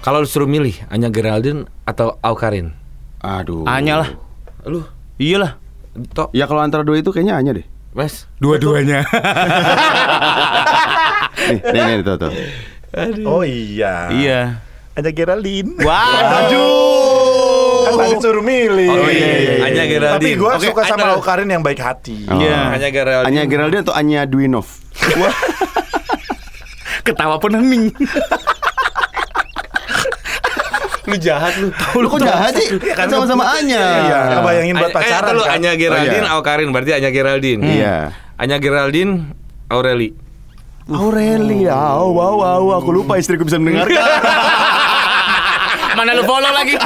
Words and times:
Kalau 0.00 0.24
disuruh 0.24 0.48
milih 0.48 0.72
Anya 0.88 1.12
Geraldine 1.12 1.68
atau 1.84 2.16
Aukarin? 2.24 2.72
Aduh. 3.20 3.68
Anya 3.68 4.00
lah. 4.00 4.08
Lu, 4.64 4.80
Iyalah. 5.20 5.60
Tok, 6.16 6.32
Ya 6.32 6.48
kalau 6.48 6.64
antara 6.64 6.80
dua 6.80 6.96
itu 7.04 7.12
kayaknya 7.12 7.36
Anya 7.36 7.52
deh. 7.60 7.66
Mas. 7.92 8.24
Dua-duanya. 8.40 9.04
Nih, 11.40 11.56
nih, 11.72 11.82
nih 11.82 12.04
tuh, 12.04 12.16
tuh. 12.20 12.32
Oh 13.24 13.40
iya. 13.40 14.12
iya. 14.12 14.40
Ada 14.92 15.08
Geraldine. 15.08 15.72
Waduh. 15.80 16.60
Kan 17.88 17.92
tadi 17.96 18.14
suruh 18.20 18.44
milih. 18.44 18.88
Oh, 18.92 19.08
iya, 19.08 19.30
iya, 19.40 19.52
iya. 19.56 19.64
Anya 19.68 19.84
Geraldine. 19.88 20.20
Tapi 20.20 20.30
gue 20.36 20.52
Oke, 20.52 20.68
suka 20.68 20.82
sama 20.84 21.16
Aukarin 21.16 21.48
yang 21.48 21.64
baik 21.64 21.80
hati. 21.80 22.28
Oh. 22.28 22.36
Iya. 22.36 22.76
Anya 22.76 22.88
Geraldine. 22.92 23.28
Anya 23.28 23.42
Geraldine 23.48 23.82
atau 23.84 23.94
Anya 23.96 24.20
Dwinov? 24.28 24.68
Ketawa 27.04 27.40
pun 27.40 27.56
hening. 27.56 27.88
Lu 31.10 31.16
jahat 31.18 31.52
lu. 31.58 31.66
Lu 32.02 32.06
kok 32.08 32.20
jahat 32.20 32.52
sih? 32.54 32.66
Kan 32.94 33.06
sama-sama 33.06 33.42
Anya. 33.52 33.80
Iya, 34.00 34.18
ngebayangin 34.32 34.74
buat 34.74 34.86
Anya- 34.86 34.96
pacaran 34.96 35.26
Eh, 35.26 35.34
lu 35.34 35.42
kan. 35.42 35.52
Anya 35.58 35.70
Geraldine, 35.74 36.20
Oh, 36.20 36.24
iya. 36.24 36.34
Aukarin 36.34 36.68
berarti 36.70 36.90
Anya 36.94 37.10
Geraldine. 37.10 37.60
Iya. 37.60 37.94
Anya 38.36 38.56
Geraldine, 38.56 39.12
Aureli. 39.66 40.08
Aurelia, 40.86 41.74
wow, 42.02 42.10
wow, 42.10 42.34
wow, 42.64 42.76
aku 42.76 42.90
lupa 42.92 43.14
istriku 43.14 43.42
bisa 43.42 43.56
mendengarkan. 43.56 43.94
Mana 45.94 46.12
lu 46.12 46.22
follow 46.24 46.48
lagi? 46.48 46.74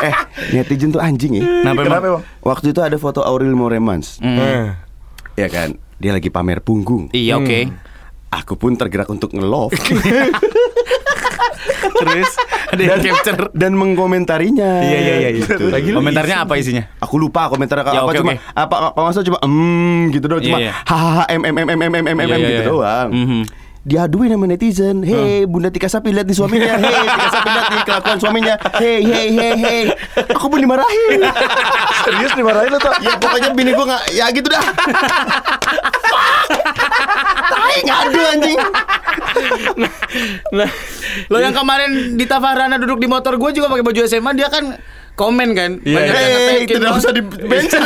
eh, 0.00 0.12
netizen 0.50 0.90
tuh 0.90 0.98
anjing 0.98 1.36
ya. 1.36 1.44
Kenapa 1.44 1.80
Kenapa 1.84 2.04
emang? 2.08 2.22
Waktu 2.40 2.72
itu 2.72 2.80
ada 2.80 2.96
foto 2.96 3.20
Aurel 3.20 3.52
Moremans. 3.52 4.16
Hmm. 4.18 4.74
Ya 5.34 5.46
kan, 5.46 5.76
dia 5.96 6.10
lagi 6.10 6.28
pamer 6.28 6.58
punggung. 6.60 7.08
Iya 7.12 7.38
oke. 7.38 7.58
Aku 8.32 8.54
pun 8.54 8.74
tergerak 8.74 9.06
untuk 9.06 9.30
nge-love 9.30 9.74
Terus 12.00 12.30
ada 12.70 12.80
yang 12.80 13.00
capture. 13.02 13.50
dan 13.52 13.72
mengkomentarinya. 13.74 14.80
Iya 14.80 14.98
iya 14.98 15.14
iya. 15.18 15.30
Gitu. 15.36 15.68
Lagi 15.68 15.90
Komentarnya 15.90 16.46
apa 16.46 16.54
isinya? 16.56 16.86
Aku 16.98 17.18
lupa 17.18 17.50
komentar 17.50 17.82
Ya, 17.82 18.00
apa 18.00 18.06
oke, 18.06 18.16
cuma 18.16 18.32
oke. 18.32 18.40
apa 18.54 18.74
apa 18.88 18.98
maksudnya 19.02 19.26
cuma 19.28 19.38
em 19.42 19.54
gitu 20.10 20.26
doang 20.26 20.40
cuma 20.40 20.58
Iya, 20.58 20.64
iya. 20.64 20.72
hahaha 20.84 21.24
em 21.28 21.42
em 21.42 21.54
em 21.56 21.68
em 21.68 21.76
Iya, 21.76 21.98
em 22.06 22.18
iya, 22.20 22.36
gitu 22.38 22.62
iya. 22.62 22.68
doang. 22.68 23.08
Mhm. 23.10 23.42
Diaduin 23.80 24.28
sama 24.28 24.44
netizen, 24.44 25.00
hei 25.00 25.48
Bunda 25.48 25.72
Tika 25.72 25.88
Sapi 25.88 26.12
lihat 26.12 26.28
nih 26.28 26.36
suaminya, 26.36 26.76
hei 26.76 27.00
Tika 27.00 27.28
Sapi 27.32 27.48
lihat 27.48 27.66
nih 27.66 27.80
kelakuan 27.82 28.18
suaminya, 28.20 28.54
hei 28.76 29.00
hei 29.00 29.28
hei 29.32 29.54
hei. 29.56 29.82
Aku 30.30 30.52
pun 30.52 30.60
dimarahin. 30.60 31.20
Serius 32.04 32.32
dimarahin 32.34 32.68
lu 32.68 32.76
tuh? 32.76 32.92
ya 33.00 33.16
pokoknya 33.16 33.56
bini 33.56 33.72
gua 33.72 33.88
nggak, 33.88 34.02
ya 34.12 34.26
gitu 34.30 34.46
dah. 34.46 34.60
Tai 37.90 37.98
ngadu 38.06 38.20
anjing. 38.22 38.58
Nah, 40.54 40.70
Lo 41.26 41.38
yang 41.42 41.54
kemarin 41.54 42.14
di 42.14 42.24
Tafarana 42.24 42.78
duduk 42.78 43.02
di 43.02 43.10
motor 43.10 43.34
gue 43.34 43.50
juga 43.50 43.66
pakai 43.66 43.82
baju 43.82 44.00
SMA 44.06 44.30
dia 44.38 44.46
kan 44.46 44.78
komen 45.18 45.48
kan. 45.52 45.70
Iya, 45.82 45.96
Banyak 45.98 46.14
iya. 46.14 46.22
yang 46.22 46.30
Hei, 46.30 46.38
nge-tag-in 46.62 46.76
tidak 46.78 46.90
lo. 46.90 46.98
usah 47.02 47.12
di 47.12 47.22
bensin 47.50 47.80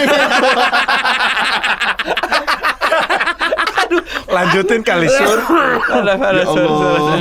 Lanjutin 4.35 4.81
kali 4.83 5.07
sur. 5.07 5.39
ada 5.95 6.13
ada 6.19 6.43
Ya 6.43 6.47
Allah. 6.51 7.19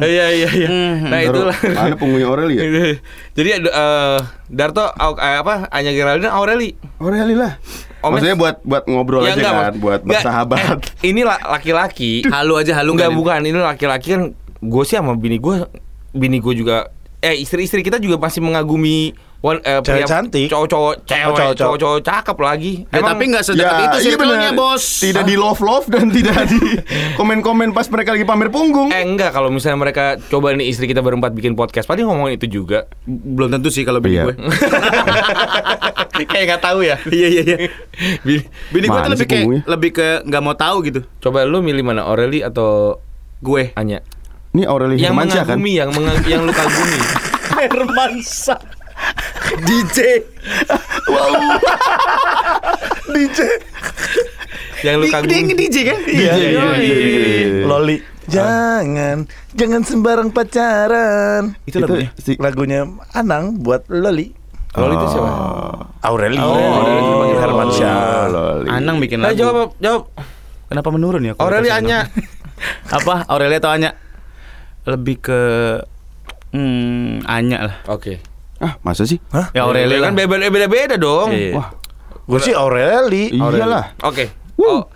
Iya 0.00 0.26
iya 0.32 0.48
iya. 0.50 0.68
Nah 1.04 1.20
itulah. 1.20 1.56
Mana 1.62 1.94
punggungnya 1.94 2.26
Aurel 2.26 2.48
ya? 2.50 2.62
Jadi 3.36 3.48
eh, 3.60 4.18
Darto 4.48 4.88
eh, 4.88 5.36
apa 5.36 5.68
Anya 5.68 5.92
Geraldine 5.92 6.32
Aureli. 6.32 6.72
Aureli 6.96 7.36
lah. 7.36 7.60
Oh, 7.98 8.12
Maksudnya 8.12 8.36
buat 8.36 8.56
buat 8.62 8.84
ngobrol 8.86 9.22
Ya, 9.22 9.32
aja 9.32 9.40
enggak, 9.40 9.52
kan, 9.52 9.74
buat 9.76 10.00
Enggak, 10.00 10.22
bersahabat. 10.22 10.58
eh, 10.60 10.76
ini 11.10 11.20
la- 11.22 11.42
laki-laki. 11.48 12.22
Halu 12.24 12.54
aja 12.56 12.72
halu 12.76 12.94
Enggak 12.94 13.10
kan? 13.10 13.16
bukan, 13.16 13.40
ini 13.42 13.58
laki-laki 13.58 14.08
kan 14.10 14.22
gue 14.56 14.82
sih 14.82 14.94
sama 14.94 15.12
bini 15.12 15.36
gue 15.36 15.68
bini 16.10 16.38
gue 16.38 16.54
juga 16.54 16.88
eh 17.18 17.34
istri-istri 17.34 17.80
kita 17.80 17.96
juga 17.96 18.16
masih 18.16 18.40
mengagumi 18.40 19.12
wan, 19.38 19.60
eh, 19.60 19.78
Cewek 19.78 20.04
cantik. 20.04 20.48
cowok-cowok 20.48 20.94
cewek 21.02 21.22
cowok-cowok. 21.22 21.54
cowok-cowok 21.54 22.00
cakep 22.02 22.36
lagi. 22.38 22.72
Ya, 22.86 23.00
tapi 23.00 23.22
nggak 23.26 23.42
sedekat 23.42 23.76
itu 23.76 23.96
iya 23.96 24.04
circle-nya 24.10 24.50
bener. 24.50 24.58
bos. 24.58 24.84
Tidak 24.98 25.22
di 25.22 25.34
love 25.34 25.60
love 25.60 25.86
dan 25.86 26.06
tidak 26.08 26.40
di 26.46 26.60
komen-komen 27.18 27.70
pas 27.70 27.86
mereka 27.86 28.10
lagi 28.10 28.24
pamer 28.24 28.48
punggung. 28.48 28.88
Eh 28.88 29.00
enggak 29.00 29.30
kalau 29.30 29.48
misalnya 29.48 29.78
mereka 29.78 30.04
coba 30.24 30.50
nih 30.50 30.66
istri 30.66 30.84
kita 30.84 30.98
berempat 30.98 31.30
bikin 31.30 31.52
podcast 31.52 31.84
pasti 31.84 32.02
ngomongin 32.02 32.34
itu 32.34 32.48
juga. 32.52 32.84
Belum 33.04 33.48
tentu 33.50 33.68
sih 33.68 33.82
kalau 33.82 33.98
bini 33.98 34.16
Iya. 34.16 34.24
gue. 34.24 34.34
Kayak 36.26 36.44
nggak 36.48 36.62
tahu 36.62 36.78
ya. 36.82 36.96
Iya 37.06 37.28
iya 37.30 37.42
iya. 37.44 37.56
Bini, 38.20 38.40
Bini 38.68 38.86
gue 38.86 38.98
tuh 38.98 39.10
lebih 39.10 39.16
sih 39.16 39.26
kayak 39.26 39.42
punggungnya? 39.42 39.62
lebih 39.66 39.90
ke 39.92 40.06
nggak 40.22 40.42
mau 40.42 40.54
tahu 40.54 40.76
gitu. 40.82 41.00
coba 41.20 41.42
lu 41.42 41.60
milih 41.60 41.82
mana 41.82 42.02
Aureli 42.02 42.40
atau 42.40 42.98
Gue. 43.38 43.70
Anya? 43.74 44.00
Ini 44.50 44.64
Aureli 44.64 44.96
Yang 44.96 45.12
Hermansyah 45.12 45.44
kan? 45.44 45.60
mengagumi, 45.60 45.72
yang 45.76 45.90
yang 46.24 46.40
lu 46.42 46.50
kagumi. 46.50 47.00
Hermansa. 47.52 48.56
DJ. 49.68 49.98
DJ. 53.08 53.38
yang 54.78 54.96
lu 55.00 55.04
Dia 55.04 55.14
kagumi. 55.16 55.40
nge-DJ 55.46 55.76
kan? 55.84 55.98
Iya, 56.04 56.32
iya, 56.36 56.48
iya, 56.52 56.66
iya. 56.76 57.64
Loli. 57.64 57.96
Jangan, 58.26 59.22
jangan 59.54 59.80
sembarang 59.82 60.28
pacaran. 60.30 61.54
Itu 61.64 61.78
lagunya. 61.78 62.10
si- 62.16 62.36
Lagunya 62.36 62.80
Anang 63.12 63.56
buat 63.56 63.86
Loli. 63.86 64.34
Loli 64.74 64.94
itu 64.94 65.06
siapa? 65.08 65.30
Aureli. 66.02 66.36
Oh, 66.36 66.52
Aureli 66.52 67.00
dipanggil 67.00 67.38
Hermansyah. 67.40 67.96
Loli. 68.28 68.68
Anang 68.68 68.96
bikin 68.98 69.18
Ayo 69.18 69.24
lagu. 69.24 69.38
jawab, 69.38 69.68
jawab. 69.78 70.02
Kenapa 70.66 70.88
menurun 70.90 71.22
ya? 71.22 71.32
Aureli 71.36 71.70
Anya. 71.70 72.10
Apa? 72.96 73.24
Aureli 73.26 73.56
atau 73.56 73.70
Anya? 73.70 73.94
Lebih 74.84 75.16
ke 75.20 75.40
hmm, 76.50 77.24
Anya 77.24 77.58
lah. 77.64 77.76
Oke. 77.88 78.18
Ah, 78.58 78.80
masa 78.80 79.04
sih? 79.04 79.20
Ya 79.52 79.62
Aureli 79.62 79.96
lah. 79.96 80.08
kan 80.08 80.16
beda 80.16 80.48
beda 80.48 80.66
beda 80.66 80.94
dong. 80.96 81.28
Iya. 81.28 81.54
Wah, 81.54 81.68
Gue 82.24 82.40
sih 82.40 82.50
Aureli. 82.50 83.30
iyalah. 83.30 83.92
Oke. 84.00 84.32
Oh, 84.56 84.88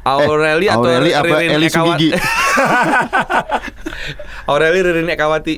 Aureli 0.00 0.64
Eh, 0.64 0.72
atau 0.72 0.86
Aureli 0.86 1.10
apa 1.12 1.26
Ririn 1.36 1.50
Eli 1.52 1.68
Sugigi? 1.68 2.08
Aureli 4.46 4.78
Ririn 4.80 5.08
Ekawati. 5.08 5.54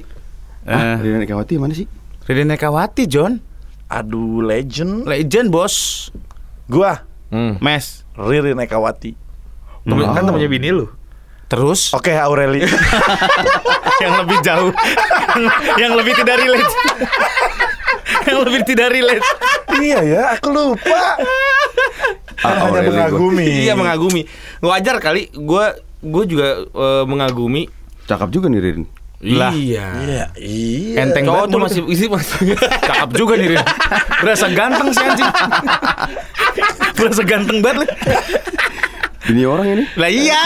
Eh, 0.62 0.70
Ah, 0.70 0.94
Rina 0.96 1.20
Ekawati 1.20 1.54
mana 1.56 1.72
sih? 1.72 1.86
Ririn 2.22 2.46
Nekawati, 2.46 3.04
John. 3.04 3.42
Aduh, 3.86 4.40
legend. 4.40 5.04
Legend, 5.04 5.50
bos. 5.50 6.08
Gua 6.66 7.04
Hmm. 7.28 7.56
Mes. 7.58 8.04
Ririn 8.14 8.56
Ekawati. 8.58 9.12
Temen- 9.82 10.12
Kan 10.12 10.22
temennya 10.22 10.48
bini 10.48 10.70
lu. 10.70 10.86
Terus 11.52 11.92
Oke, 11.92 12.16
Aureli. 12.16 12.64
yang 14.02 14.24
lebih 14.24 14.40
jauh. 14.40 14.72
yang 15.82 15.92
lebih 15.92 16.16
tidak 16.16 16.40
relate. 16.40 16.72
yang 18.28 18.38
lebih 18.40 18.60
tidak 18.64 18.88
relate. 18.88 19.24
iya 19.76 19.98
ya, 20.00 20.22
aku 20.32 20.48
lupa. 20.48 21.20
Ah, 22.40 22.56
Hanya 22.56 22.72
Aureli 22.72 22.88
gua. 22.88 22.96
mengagumi. 22.96 23.44
Iya 23.68 23.72
mengagumi. 23.76 24.22
Wajar 24.64 24.96
kali. 24.96 25.28
Gue 25.28 25.76
gue 26.00 26.24
juga 26.24 26.64
eh, 26.64 27.04
mengagumi. 27.04 27.68
Cakep 28.08 28.32
juga 28.32 28.48
nih 28.48 28.60
Rin. 28.64 28.80
Lah. 29.22 29.52
Iya. 29.52 29.86
Iya, 30.02 30.24
iya. 30.40 30.96
Enteng 31.04 31.28
Cowok 31.28 31.36
banget 31.36 31.52
tuh 31.52 31.60
masih 31.60 31.80
isi 31.92 32.08
masih. 32.08 32.56
Cakep 32.58 33.10
juga 33.12 33.36
nih 33.36 33.54
Rin 33.54 33.62
Berasa 34.24 34.46
ganteng 34.50 34.88
sih 34.90 35.04
anjing 35.04 35.30
Berasa 36.96 37.22
ganteng 37.22 37.60
banget 37.60 37.84
lu. 37.84 37.86
Ini 39.24 39.42
orang 39.44 39.66
ini. 39.68 39.84
Lah 39.94 40.10
iya 40.24 40.42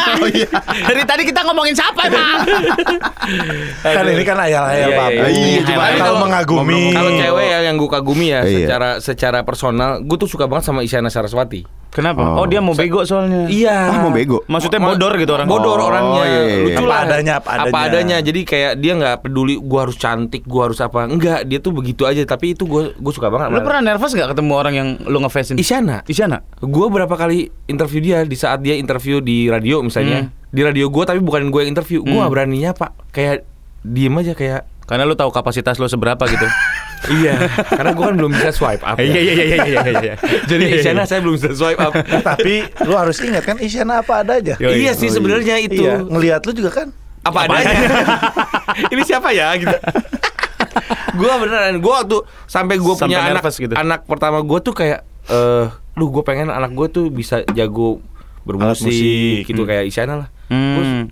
Dari 0.84 1.02
tadi 1.02 1.22
kita 1.24 1.40
ngomongin 1.42 1.72
siapa 1.72 2.04
emang 2.04 2.44
Kan 3.82 4.04
ini 4.06 4.22
kan 4.22 4.36
ayal-ayal 4.38 4.88
Iya, 4.88 4.96
Pak. 4.96 5.08
iya, 5.10 5.26
iya. 5.26 5.60
Cuma 5.64 5.82
Tapi 5.82 5.98
kalau 5.98 6.20
mengagumi. 6.20 6.82
Kalau 6.92 7.10
cewek 7.12 7.46
ya 7.46 7.58
yang 7.62 7.76
gue 7.76 7.88
kagumi 7.88 8.26
ya 8.28 8.40
Iya. 8.42 8.58
secara 8.62 8.88
secara 9.00 9.38
personal, 9.42 10.00
gue 10.00 10.16
tuh 10.16 10.28
suka 10.28 10.44
banget 10.44 10.64
sama 10.66 10.80
Isyana 10.80 11.08
Saraswati. 11.08 11.64
Kenapa? 11.86 12.36
Oh, 12.36 12.44
dia 12.44 12.60
mau 12.60 12.76
bego 12.76 13.00
soalnya 13.02 13.48
Iya. 13.48 13.88
Ah, 13.88 13.98
mau 13.98 14.12
bego. 14.12 14.44
Maksudnya 14.44 14.76
bodor 14.78 15.16
gitu 15.16 15.32
orang 15.32 15.48
Bodor 15.48 15.80
Oh, 15.80 15.88
orangnya. 15.88 16.22
iya, 16.22 16.28
iya, 16.28 16.42
iya. 16.44 16.64
Lucu 16.68 16.76
Apa 16.76 16.84
lah. 16.86 16.98
adanya, 17.00 17.32
apa 17.40 17.78
adanya. 17.80 18.16
Jadi 18.20 18.40
kayak 18.44 18.72
dia 18.76 18.92
nggak 18.94 19.16
peduli 19.22 19.56
gua 19.56 19.88
harus 19.88 19.96
cantik, 19.96 20.44
gua 20.44 20.68
harus 20.68 20.76
apa. 20.78 21.08
Enggak, 21.08 21.48
dia 21.48 21.56
tuh 21.56 21.72
begitu 21.72 22.04
aja. 22.04 22.20
Tapi 22.22 22.52
itu 22.52 22.68
gua 22.68 22.92
gue 22.92 23.12
suka 23.14 23.32
banget. 23.32 23.48
Lu 23.50 23.64
pernah 23.64 23.80
nervous 23.82 24.12
gak 24.12 24.28
ketemu 24.28 24.52
orang 24.52 24.74
yang 24.74 24.88
lu 25.02 25.18
ngefasin? 25.18 25.56
Isyana. 25.56 26.04
Isyana? 26.04 26.44
Gue 26.58 26.86
berapa 26.86 27.10
kali 27.10 27.48
interview 27.64 28.04
dia 28.04 28.20
di 28.22 28.36
saat 28.36 28.60
dia 28.66 28.74
interview 28.82 29.22
di 29.22 29.46
radio 29.46 29.78
misalnya. 29.78 30.26
Di 30.50 30.60
radio 30.66 30.90
gue 30.90 31.04
tapi 31.06 31.22
bukan 31.22 31.54
gue 31.54 31.60
yang 31.62 31.70
interview. 31.70 32.02
Gue 32.02 32.18
gak 32.18 32.34
beraninya 32.34 32.74
pak. 32.74 32.90
Kayak 33.14 33.46
diem 33.86 34.10
aja 34.18 34.34
kayak. 34.34 34.66
Karena 34.86 35.06
lu 35.06 35.14
tahu 35.18 35.34
kapasitas 35.34 35.82
lu 35.82 35.90
seberapa 35.90 36.22
gitu 36.30 36.46
iya. 37.18 37.50
Karena 37.66 37.90
gue 37.90 38.04
kan 38.06 38.14
belum 38.14 38.30
bisa 38.34 38.54
swipe 38.54 38.82
up. 38.86 38.98
Iya 38.98 39.18
iya 39.18 39.32
iya 39.34 39.44
iya 39.46 39.58
iya 39.66 39.82
iya 39.82 40.14
Jadi 40.50 40.64
Isyana 40.78 41.02
saya 41.06 41.22
belum 41.22 41.38
bisa 41.38 41.50
swipe 41.54 41.78
up. 41.78 41.90
Tapi 42.34 42.66
lu 42.86 42.94
harus 42.94 43.18
ingat 43.22 43.42
kan 43.46 43.58
Isyana 43.58 44.02
apa 44.02 44.22
ada 44.22 44.38
aja. 44.38 44.54
Yoi. 44.58 44.86
iya 44.86 44.94
sih 44.94 45.10
sebenarnya 45.10 45.58
itu. 45.58 45.82
Iya, 45.82 46.06
ngelihat 46.06 46.42
lu 46.46 46.54
juga 46.54 46.70
kan. 46.82 46.88
Apa 47.26 47.50
adanya. 47.50 47.78
Ini 48.94 49.02
siapa 49.02 49.34
ya 49.34 49.54
gitu. 49.58 49.74
gue 51.16 51.32
beneran 51.40 51.80
gue 51.80 51.92
waktu 51.92 52.18
sampai 52.44 52.76
gue 52.76 52.94
punya 52.94 53.32
anak 53.32 53.48
gitu. 53.48 53.72
anak 53.72 54.04
pertama 54.04 54.44
gue 54.44 54.58
tuh 54.60 54.76
kayak 54.76 55.00
eh 55.32 55.64
lu 55.96 56.12
gue 56.12 56.20
pengen 56.20 56.52
anak 56.52 56.76
gue 56.76 56.86
tuh 56.92 57.08
bisa 57.08 57.40
jago 57.56 58.04
bermusik 58.46 58.86
musik. 58.86 59.42
gitu 59.44 59.62
kayak 59.66 59.84
Isyana 59.84 60.14
lah. 60.16 60.28
Terus 60.46 60.86
Hmm. 60.86 61.04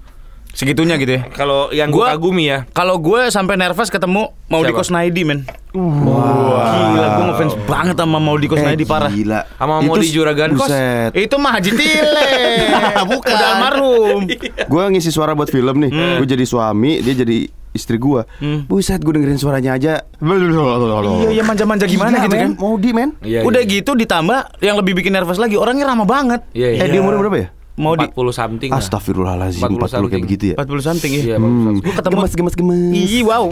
Segitunya 0.55 0.95
gitu 0.95 1.19
ya. 1.19 1.27
Kalau 1.35 1.67
yang 1.69 1.91
gue 1.91 1.99
Gua- 1.99 2.15
kagumi 2.15 2.47
ya, 2.47 2.63
Kalau 2.71 2.95
gue 2.97 3.27
sampai 3.27 3.59
nervous 3.59 3.91
ketemu 3.91 4.31
Maudiko? 4.47 4.87
Snaidi 4.87 5.27
men. 5.27 5.43
Gila, 5.75 7.07
gue 7.11 7.25
ngefans 7.27 7.55
banget 7.67 7.97
sama 7.99 8.23
Maudiko 8.23 8.55
parah. 8.87 9.11
Eh, 9.11 9.19
Gila. 9.19 9.41
Sama 9.51 9.83
Maudi 9.83 10.09
Juragan 10.09 10.55
Kos. 10.55 10.71
Itu 11.11 11.37
mah 11.37 11.59
Haji 11.59 11.71
Tile. 11.75 12.27
Bukan. 13.11 13.35
Udah 13.35 13.49
almarhum. 13.51 14.31
Gue 14.65 14.83
ngisi 14.95 15.11
suara 15.11 15.35
buat 15.35 15.51
film 15.51 15.75
nih. 15.83 15.91
Gue 16.23 16.27
jadi 16.29 16.47
suami, 16.47 17.03
dia 17.03 17.19
jadi 17.19 17.51
istri 17.75 17.99
gue. 17.99 18.23
Buset, 18.65 18.97
gue 18.99 19.13
dengerin 19.13 19.37
suaranya 19.37 19.75
aja. 19.75 20.07
Iya, 20.17 21.31
iya 21.31 21.43
manja-manja 21.43 21.85
gimana 21.85 22.17
Gila, 22.17 22.25
gitu 22.25 22.37
kan. 22.39 22.51
Mau 22.55 22.79
di 22.79 22.91
men. 22.91 23.11
Iya, 23.21 23.43
Udah 23.43 23.61
iya. 23.61 23.73
gitu 23.75 23.93
ditambah 23.93 24.63
yang 24.63 24.79
lebih 24.79 24.95
bikin 24.95 25.13
nervous 25.13 25.37
lagi 25.37 25.55
orangnya 25.55 25.85
ramah 25.85 26.07
banget. 26.07 26.41
Iya, 26.53 26.69
iya. 26.73 26.81
Eh 26.81 26.89
dia 26.89 27.01
umur 27.03 27.19
berapa 27.19 27.37
ya? 27.37 27.49
Mau 27.75 27.99
di 27.99 28.07
40 28.07 28.31
something 28.31 28.71
lah. 28.71 28.79
Astagfirullahaladzim 28.79 29.59
40 29.59 29.67
40 29.67 29.75
kayak 29.75 29.91
something. 29.91 30.23
begitu 30.23 30.45
ya 30.47 30.57
40 30.57 30.79
something 30.81 31.11
ya. 31.13 31.23
Iya, 31.27 31.37
Hmm. 31.37 31.75
Gua 31.77 31.93
ketemu- 31.93 32.15
Gemes 32.17 32.33
gemes 32.33 32.55
gemes 32.55 32.95
Ih, 32.95 33.23
wow. 33.27 33.45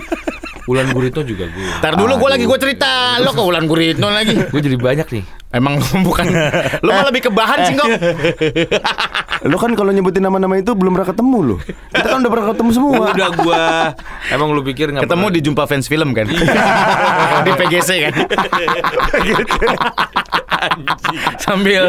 Bulan 0.68 0.86
Guritno 0.94 1.20
juga 1.20 1.44
gue. 1.44 1.66
Ntar 1.76 1.98
dulu 1.98 2.14
gue 2.16 2.30
lagi 2.30 2.44
gue 2.46 2.58
cerita 2.58 3.18
Lo 3.18 3.34
ke 3.34 3.42
Wulan 3.42 3.66
Guritno 3.66 4.06
lagi 4.06 4.38
Gue 4.38 4.60
jadi 4.62 4.78
banyak 4.78 5.08
nih. 5.10 5.24
Emang 5.50 5.82
bukan. 6.06 6.30
Lo 6.86 6.94
mah 6.94 7.10
lebih 7.10 7.26
ke 7.26 7.30
bahan 7.34 7.58
sih 7.66 7.74
kok 7.74 7.90
Lo 9.50 9.58
kan 9.62 9.74
kalau 9.74 9.90
nyebutin 9.90 10.22
nama-nama 10.22 10.54
itu 10.54 10.70
belum 10.78 10.94
pernah 10.94 11.10
ketemu 11.10 11.38
lo 11.42 11.56
Kita 11.90 12.06
kan 12.06 12.18
udah 12.22 12.30
pernah 12.30 12.46
ketemu 12.54 12.70
semua. 12.70 13.04
Udah 13.10 13.28
gue. 13.34 13.64
Emang 14.30 14.48
lu 14.54 14.62
pikir 14.62 14.94
nggak 14.94 15.02
Ketemu 15.10 15.26
pernah? 15.26 15.34
di 15.34 15.40
Jumpa 15.42 15.62
Fans 15.66 15.86
Film 15.90 16.14
kan? 16.14 16.30
Di 17.46 17.50
PGC 17.50 17.90
kan? 18.06 18.12
Sambil 21.40 21.88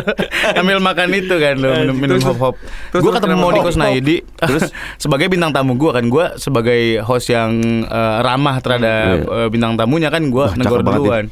Sambil 0.55 0.77
makan 0.79 1.11
itu 1.11 1.35
kan 1.35 1.55
lo 1.59 1.69
Minum, 1.75 1.95
minum 1.99 2.17
hop 2.23 2.37
hop 2.39 2.55
terus 2.89 3.03
Gue 3.03 3.11
ketemu 3.13 3.35
Maudiko 3.35 3.67
hop-hop? 3.67 3.75
Snaidi 3.75 4.23
Terus 4.39 4.71
sebagai 4.95 5.27
bintang 5.27 5.51
tamu 5.51 5.75
gue 5.75 5.91
kan 5.91 6.07
Gue 6.07 6.25
sebagai 6.39 7.03
host 7.03 7.29
yang 7.29 7.59
eh, 7.83 8.17
ramah 8.23 8.63
terhadap 8.63 9.27
eh, 9.27 9.47
bintang 9.51 9.75
tamunya 9.75 10.07
kan 10.07 10.23
Gue 10.31 10.47
negor 10.55 10.81
duluan 10.81 11.27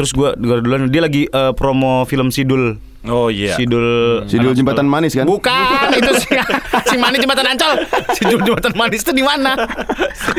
Terus 0.00 0.16
gue 0.16 0.32
negor 0.40 0.64
duluan 0.64 0.88
Dia 0.88 1.04
lagi 1.04 1.28
eh, 1.28 1.52
promo 1.52 2.08
film 2.08 2.32
Sidul 2.32 2.80
Oh 3.04 3.28
iya. 3.28 3.52
Sidul 3.56 4.24
Sidul 4.24 4.56
Jembatan 4.56 4.88
Manis 4.88 5.12
kan 5.12 5.28
Bukan, 5.28 5.86
itu 6.00 6.12
si, 6.24 6.32
si 6.88 6.96
Manis 7.00 7.20
jembatan 7.24 7.48
Ancol. 7.52 7.84
Sidul 8.16 8.40
jembatan 8.44 8.72
Manis 8.76 9.00
itu 9.04 9.12
di 9.12 9.24
mana? 9.24 9.56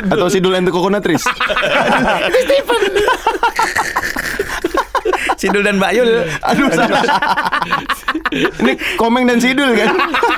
Atau 0.10 0.30
Sidul 0.30 0.58
and 0.58 0.66
the 0.66 0.74
Coconut 0.74 1.02
Trees 1.06 1.22
Sidul 5.42 5.66
dan 5.66 5.82
Mbak 5.82 5.92
Yul. 5.98 6.10
Aduh 6.42 6.70
salah 6.70 7.02
Ini 8.32 8.74
Komeng 8.96 9.24
dan 9.24 9.38
Sidul 9.38 9.76
kan 9.76 9.92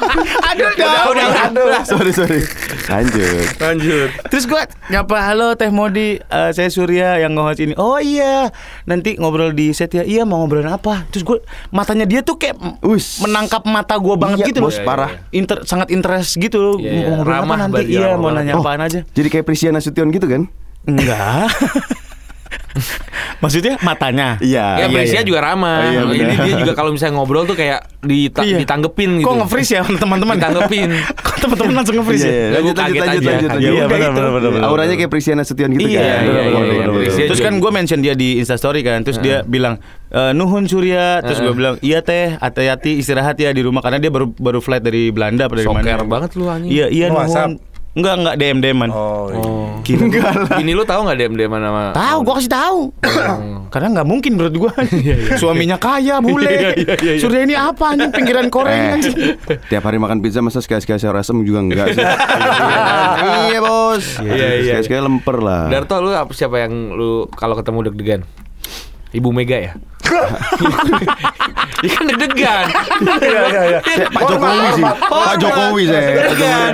Aduh 0.50 0.69
dong. 0.74 1.13
udah, 1.13 1.25
udah. 1.51 1.84
Sorry 1.84 2.10
sorry 2.10 2.42
Lanjut 2.84 3.45
Lanjut. 3.56 4.10
Terus 4.28 4.44
gua 4.44 4.66
nyapa 4.88 5.16
halo 5.24 5.54
Teh 5.54 5.69
Modi, 5.69 6.18
Eh, 6.19 6.50
saya 6.51 6.68
Surya 6.68 7.16
yang 7.18 7.31
nge-host 7.31 7.60
ini. 7.60 7.74
Oh 7.75 7.95
iya, 7.95 8.50
nanti 8.84 9.16
ngobrol 9.16 9.51
di 9.51 9.72
set 9.72 9.94
ya. 9.94 10.01
Iya 10.01 10.24
mau 10.24 10.42
ngobrolin 10.42 10.68
apa? 10.68 11.06
Terus 11.07 11.24
gua 11.24 11.38
matanya 11.69 12.04
dia 12.04 12.19
tuh 12.19 12.36
kayak 12.36 12.57
Wis. 12.81 13.19
menangkap 13.19 13.63
mata 13.63 13.96
gua 13.96 14.16
banget 14.16 14.42
Iya, 14.42 14.48
gitu 14.50 14.60
bos, 14.60 14.75
loh. 14.75 14.84
parah. 14.84 15.12
Inter, 15.31 15.63
sangat 15.63 15.88
interest 15.89 16.36
gitu. 16.36 16.75
Iya, 16.75 16.89
iya. 16.89 17.01
Mau 17.06 17.22
ngobrolin 17.22 17.34
apa 17.36 17.46
Ramah 17.46 17.57
nanti? 17.60 17.81
Iya, 17.88 18.07
ramah 18.10 18.19
mau 18.19 18.30
nanya 18.31 18.54
apaan 18.56 18.81
aja. 18.81 19.00
Jadi 19.07 19.28
kayak 19.30 19.46
Prisiana 19.46 19.80
Sution 19.80 20.10
gitu 20.10 20.25
kan 20.25 20.50
Enggak. 20.84 21.48
Maksudnya 23.44 23.78
matanya. 23.80 24.40
Iya 24.40 24.80
Ya, 24.80 24.86
Prisia 24.88 25.20
iya. 25.20 25.24
juga 25.24 25.40
ramah. 25.42 25.84
Oh, 25.84 26.10
iya. 26.10 26.25
Ini 26.25 26.36
dia 26.40 26.54
juga 26.60 26.74
kalau 26.74 26.90
misalnya 26.90 27.16
ngobrol 27.16 27.44
tuh 27.44 27.54
kayak 27.54 27.86
dita- 28.00 28.42
Iya. 28.42 28.58
ditanggepin 28.58 29.20
gitu. 29.20 29.28
Kok 29.28 29.36
nge-freeze 29.40 29.72
ya 29.74 29.81
teman-teman? 29.84 30.36
Ditanggepin. 30.36 30.90
Kok 31.25 31.38
teman-teman 31.40 31.74
langsung 31.75 31.96
nge-freeze 31.98 32.24
Iya, 32.24 32.30
ya? 32.30 32.34
iya. 32.34 32.44
Ya, 32.44 32.54
Lanjut 32.54 32.75
lanjut 32.75 32.96
lanjut 32.96 33.04
aja. 33.22 33.30
lanjut 33.30 33.50
Iya, 33.54 33.70
lanjut. 33.72 33.90
benar, 33.90 34.10
benar, 34.31 34.52
benar. 34.52 34.62
Auranya 34.66 34.96
kayak 34.96 35.12
Prisiana 35.12 35.44
Sution 35.44 35.70
gitu 35.72 35.86
Iya, 35.86 35.94
kan 35.94 36.02
iya, 36.02 36.16
Benar, 36.16 36.24
iya, 36.24 36.42
benar, 36.44 36.64
iya, 36.64 36.72
benar, 36.74 36.90
Prisia 36.96 37.14
benar. 37.14 37.28
Terus 37.30 37.42
kan 37.42 37.54
gue 37.60 37.72
mention 37.72 38.00
dia 38.00 38.14
di 38.14 38.30
Instastory 38.36 38.81
kan 38.81 39.00
Terus 39.02 39.20
dia 39.20 39.38
bilang 39.44 39.75
e, 40.08 40.22
Nuhun 40.31 40.66
Surya 40.66 41.20
Terus 41.22 41.40
gue 41.40 41.54
bilang 41.54 41.75
Iya 41.80 42.00
teh 42.00 42.36
hati-hati 42.36 42.98
istirahat 42.98 43.36
ya 43.36 43.50
di 43.50 43.62
rumah 43.62 43.80
Karena 43.80 43.98
dia 43.98 44.10
baru 44.10 44.31
baru 44.31 44.60
flight 44.60 44.81
dari 44.81 45.10
Belanda 45.10 45.46
dari 45.46 45.62
mana 45.64 45.84
Soker 45.84 46.02
banget 46.06 46.30
lu 46.34 46.46
anjing. 46.48 46.70
Iya 46.70 46.86
iya 46.88 47.08
Oh, 47.08 47.22
Nuhun? 47.22 47.60
Enggak 47.94 48.13
enggak 48.18 48.36
DM 48.42 48.57
DM-an 48.57 48.90
Oh, 48.90 49.30
iya. 49.30 49.38
Oh. 49.38 49.69
Ini 50.57 50.72
lu 50.74 50.81
tahu 50.81 51.06
nggak 51.06 51.18
DM 51.19 51.34
DM 51.38 51.54
nama? 51.54 51.94
Tahu 51.94 52.18
gue 52.25 52.34
kasih 52.42 52.50
tahu 52.51 52.80
Karena 53.69 53.88
nggak 53.94 54.07
mungkin 54.07 54.31
menurut 54.34 54.56
gue 54.57 54.74
Suaminya 55.42 55.78
kaya 55.78 56.18
bule 56.18 56.74
Surya 57.22 57.45
ini 57.45 57.54
apa 57.54 57.94
anjing 57.94 58.10
pinggiran 58.10 58.50
Korea 58.50 58.98
Eh, 58.98 59.38
tiap 59.69 59.86
hari 59.86 60.01
makan 60.01 60.25
pizza 60.25 60.42
masa 60.42 60.57
sekali-sekali 60.57 60.98
saya 60.98 61.13
asem 61.13 61.38
juga 61.45 61.62
enggak 61.62 61.88
sih. 61.94 62.01
iya 63.48 63.60
bos. 63.60 64.06
Iya, 64.19 64.34
iya. 64.57 64.74
Sekali-sekali 64.80 65.01
lemper 65.04 65.38
lah. 65.39 65.69
Darto 65.69 66.01
lu 66.01 66.12
apa 66.12 66.31
siapa 66.34 66.57
yang 66.60 66.92
lu 66.92 67.30
kalau 67.31 67.54
ketemu 67.54 67.92
deg-degan? 67.92 68.22
Ibu 69.13 69.30
Mega 69.30 69.57
ya? 69.60 69.71
Iya 71.80 71.89
kan 71.92 72.04
deg-degan. 72.07 72.65
Iya, 73.19 73.42
iya, 73.44 73.62
iya. 73.68 73.80
Saya- 73.83 74.10
Pak 74.10 74.24
Jokowi 74.25 74.68
sih. 74.71 74.83
Pak 74.83 75.33
Jokowi 75.38 75.83
saya. 75.86 76.07
Deg-degan. 76.15 76.71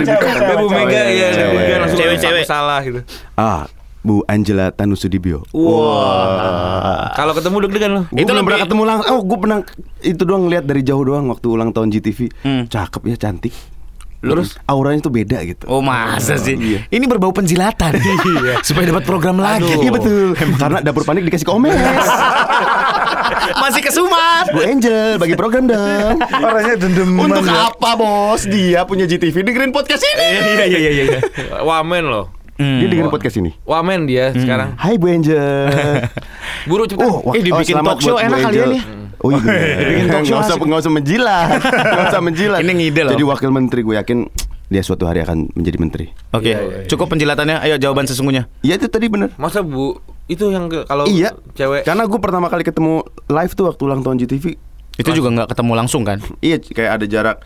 Ibu 0.56 0.68
Mega 0.70 1.02
ya 1.04 1.28
Cewek. 1.30 1.50
deg-degan 1.52 1.80
langsung 1.82 2.00
Cewek-cewek. 2.00 2.44
salah 2.46 2.80
gitu. 2.82 3.00
Ah, 3.34 3.66
Bu 4.00 4.24
Angela 4.26 4.72
Tanusudibio. 4.72 5.44
Wah. 5.52 7.12
Kalau 7.12 7.34
ketemu 7.34 7.58
deg-degan. 7.66 7.92
Gue 8.06 8.16
Itu 8.16 8.30
belum 8.30 8.38
lebih- 8.38 8.46
pernah 8.48 8.60
ketemu 8.64 8.82
langsung. 8.86 9.08
Oh, 9.10 9.22
gue 9.22 9.38
pernah 9.38 9.58
itu 10.00 10.24
doang 10.24 10.46
lihat 10.48 10.64
dari 10.64 10.82
jauh 10.82 11.04
doang 11.04 11.26
waktu 11.28 11.48
ulang 11.48 11.70
tahun 11.70 11.90
GTV. 11.90 12.20
Hmm. 12.40 12.64
Cakep 12.66 13.02
ya, 13.06 13.16
cantik. 13.20 13.54
Terus? 14.22 14.60
auranya 14.66 15.00
tuh 15.00 15.10
beda 15.10 15.40
gitu. 15.42 15.64
Oh 15.66 15.80
masa 15.80 16.36
sih 16.36 16.54
Iya. 16.54 16.80
Ini 16.90 17.06
berbau 17.06 17.32
penjilatan 17.32 17.96
Supaya 18.68 18.90
dapat 18.90 19.04
program 19.04 19.38
lagi 19.38 19.72
Iya 19.72 19.90
betul. 19.90 20.36
Karena 20.36 20.80
dapur 20.80 21.04
panik 21.04 21.24
dikasih 21.24 21.46
komen. 21.46 21.72
Masih 23.60 23.82
kesumat 23.82 24.50
Bu 24.50 24.60
Angel 24.62 25.16
bagi 25.16 25.36
program 25.36 25.66
dong. 25.66 26.20
Orangnya 26.20 26.76
dendeman 26.78 27.28
Untuk 27.28 27.46
ya. 27.46 27.70
apa 27.70 27.90
bos? 27.96 28.44
Dia 28.44 28.84
punya 28.84 29.06
GTV 29.06 29.36
dengerin 29.42 29.72
podcast 29.72 30.04
ini. 30.06 30.28
Iya 30.36 30.66
iya 30.68 30.80
iya 30.80 30.92
iya 31.08 31.20
Wamen 31.70 32.04
loh. 32.06 32.26
Dia 32.56 32.86
dengerin 32.86 33.08
podcast 33.08 33.36
ini. 33.38 33.56
Wamen 33.64 34.04
dia 34.04 34.32
sekarang. 34.34 34.76
Hai 34.76 34.96
Bu 34.96 35.08
Angel. 35.08 35.72
Buru 36.66 36.84
cepetan. 36.86 37.08
wah- 37.24 37.32
Eh, 37.32 37.42
dibikin 37.42 37.72
selamat 37.74 37.88
talk 37.90 38.00
show 38.02 38.18
enak 38.18 38.40
kali 38.42 38.58
ya 38.58 38.66
nih. 38.68 38.82
Oh 39.20 39.30
iya. 39.30 39.40
Dibikin 39.80 40.06
talk 40.08 40.24
show 40.24 40.36
Nggak 40.36 40.42
usah 40.42 40.56
asik. 40.56 40.64
nggak 40.64 40.82
usah 40.82 40.94
menjilat. 40.94 41.60
Nggak 41.90 42.06
usah 42.08 42.22
menjilat. 42.22 42.60
Ini 42.60 42.72
ngide 42.74 43.02
loh. 43.04 43.12
Jadi 43.14 43.24
wakil 43.26 43.50
menteri 43.50 43.82
gue 43.82 43.96
yakin 43.96 44.20
dia 44.66 44.82
suatu 44.82 45.04
hari 45.04 45.20
akan 45.20 45.50
menjadi 45.52 45.78
menteri. 45.78 46.06
Oke, 46.30 46.54
cukup 46.86 47.10
penjilatannya. 47.10 47.58
Ayo 47.60 47.76
jawaban 47.76 48.06
sesungguhnya. 48.06 48.46
Iya 48.60 48.78
itu 48.78 48.86
tadi 48.86 49.08
bener. 49.08 49.34
Masa 49.36 49.60
Bu 49.60 49.98
itu 50.26 50.46
yang 50.48 50.70
ke- 50.70 50.86
kalau 50.86 51.04
Iya. 51.04 51.34
cewek 51.52 51.84
Karena 51.84 52.06
gue 52.06 52.20
pertama 52.20 52.48
kali 52.48 52.62
ketemu 52.62 53.02
live 53.26 53.54
tuh 53.54 53.66
waktu 53.66 53.82
ulang 53.82 54.02
tahun 54.02 54.18
GTV. 54.20 54.46
Itu 54.96 55.10
juga 55.12 55.32
nggak 55.32 55.50
ketemu 55.50 55.72
langsung 55.74 56.04
kan? 56.04 56.22
Iya 56.38 56.60
kayak 56.60 56.92
ada 56.96 57.06
jarak 57.06 57.38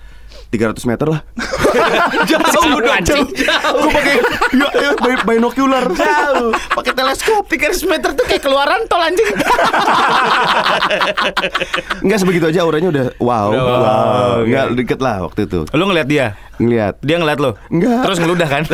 300 0.53 0.85
meter 0.85 1.07
lah. 1.09 1.21
Jauh 2.29 2.77
dong, 2.77 3.01
Jauh. 3.01 3.25
Gue 3.25 3.89
pakai 3.89 4.15
ya, 4.53 4.69
ya, 4.77 4.91
bi- 5.01 5.23
binocular. 5.25 5.89
Jauh. 5.97 6.53
Pakai 6.53 6.93
teleskop. 6.93 7.49
300 7.49 7.89
meter 7.89 8.13
tuh 8.13 8.25
kayak 8.29 8.45
keluaran 8.45 8.85
tol 8.85 9.01
anjing. 9.01 9.25
Enggak 12.05 12.17
sebegitu 12.21 12.45
aja 12.53 12.61
auranya 12.61 12.89
udah 12.93 13.05
wow. 13.17 13.49
Udah 13.49 13.63
wow. 13.65 13.81
wow. 13.81 14.45
Enggak 14.45 14.65
deket 14.77 14.99
lah 15.01 15.25
waktu 15.25 15.49
itu. 15.49 15.65
Lu 15.73 15.89
ngeliat 15.89 16.05
dia? 16.05 16.37
Ngeliat. 16.61 17.01
Dia 17.01 17.17
ngeliat 17.17 17.39
lo? 17.41 17.57
Enggak. 17.73 18.05
Terus 18.05 18.17
ngeludah 18.21 18.47
kan? 18.49 18.63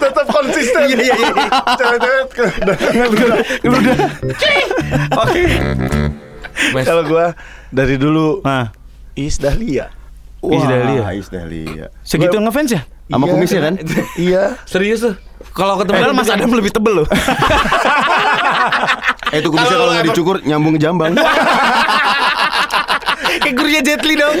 Tetap 0.00 0.26
konsisten. 0.32 0.82
Iya, 0.88 0.96
iya, 1.00 1.14
iya. 1.16 1.32
Cewek-cewek 1.76 2.24
Udah. 3.68 4.08
Oke. 5.20 5.44
Mas, 6.70 6.84
Kalau 6.84 7.02
gua 7.02 7.34
dari 7.68 7.96
dulu 7.96 8.40
Nah, 8.40 8.70
Is 9.14 9.36
Dahlia. 9.36 9.90
Is 10.40 10.62
Dahlia. 10.62 11.02
Is 11.12 11.28
Dahlia. 11.28 11.86
segitu 12.02 12.36
ngefans 12.36 12.70
ya? 12.70 12.82
Sama 13.04 13.24
Iya. 13.24 13.32
kumisnya 13.32 13.60
kan? 13.62 13.74
Iya. 14.20 14.42
serius 14.64 15.00
tuh. 15.02 15.14
Kalau 15.50 15.76
ketemu 15.76 15.96
Padahal 15.98 16.14
Mas 16.14 16.28
Adam 16.28 16.50
lebih 16.50 16.70
tebel 16.70 16.94
loh. 17.00 17.08
Eh 19.28 19.40
itu 19.40 19.48
kumisnya 19.48 19.76
kalau 19.76 19.92
nggak 19.92 20.06
dicukur 20.08 20.36
nyambung 20.42 20.76
jambang. 20.76 21.12
Kayak 23.34 23.54
gurunya 23.54 23.80
Jet 23.82 24.02
Li 24.02 24.14
dong. 24.14 24.36